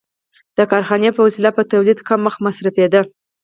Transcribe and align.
د 0.57 0.59
کارخانې 0.71 1.09
په 1.13 1.21
وسیله 1.25 1.49
په 1.57 1.61
تولید 1.71 1.99
کم 2.07 2.19
وخت 2.25 2.39
مصرفېده 2.45 3.01